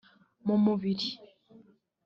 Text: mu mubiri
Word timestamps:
mu 0.45 0.55
mubiri 0.63 1.07